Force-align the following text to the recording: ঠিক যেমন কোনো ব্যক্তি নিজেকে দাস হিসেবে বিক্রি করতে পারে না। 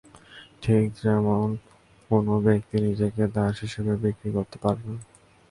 ঠিক 0.61 0.85
যেমন 1.01 1.45
কোনো 2.09 2.33
ব্যক্তি 2.45 2.75
নিজেকে 2.79 3.23
দাস 3.35 3.55
হিসেবে 3.65 3.93
বিক্রি 4.03 4.29
করতে 4.33 4.57
পারে 4.63 4.81
না। 4.87 4.95